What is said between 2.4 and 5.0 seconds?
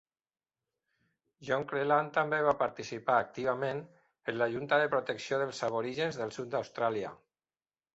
va participar activament en la Junta de